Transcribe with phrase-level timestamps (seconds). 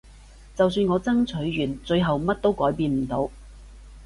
[0.55, 3.29] 就算我爭取完最後乜都改變唔到